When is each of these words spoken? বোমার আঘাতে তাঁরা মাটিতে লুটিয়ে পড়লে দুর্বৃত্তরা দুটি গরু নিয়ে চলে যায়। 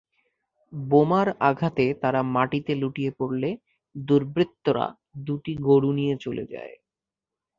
বোমার 0.73 1.27
আঘাতে 1.49 1.85
তাঁরা 2.01 2.21
মাটিতে 2.35 2.73
লুটিয়ে 2.75 3.11
পড়লে 3.19 3.49
দুর্বৃত্তরা 3.95 4.85
দুটি 5.25 5.53
গরু 5.67 5.89
নিয়ে 5.97 6.15
চলে 6.23 6.43
যায়। 6.53 6.73